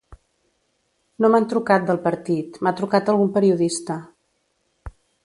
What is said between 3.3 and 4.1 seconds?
periodista.